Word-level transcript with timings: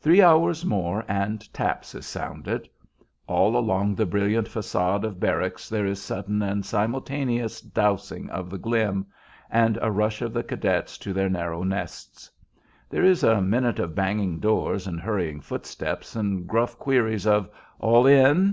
Three 0.00 0.20
hours 0.20 0.64
more 0.64 1.04
and 1.06 1.38
"taps" 1.54 1.94
is 1.94 2.04
sounded. 2.04 2.68
All 3.28 3.56
along 3.56 3.94
the 3.94 4.04
brilliant 4.04 4.48
façade 4.48 5.04
of 5.04 5.20
barracks 5.20 5.68
there 5.68 5.86
is 5.86 6.02
sudden 6.02 6.42
and 6.42 6.66
simultaneous 6.66 7.60
"dousing 7.60 8.28
of 8.30 8.50
the 8.50 8.58
glim" 8.58 9.06
and 9.48 9.78
a 9.80 9.92
rush 9.92 10.20
of 10.20 10.32
the 10.32 10.42
cadets 10.42 10.98
to 10.98 11.12
their 11.12 11.28
narrow 11.30 11.62
nests. 11.62 12.28
There 12.90 13.04
is 13.04 13.22
a 13.22 13.40
minute 13.40 13.78
of 13.78 13.94
banging 13.94 14.40
doors 14.40 14.88
and 14.88 15.00
hurrying 15.00 15.40
footsteps, 15.40 16.16
and 16.16 16.44
gruff 16.48 16.76
queries 16.76 17.24
of 17.24 17.48
"All 17.78 18.04
in?" 18.04 18.50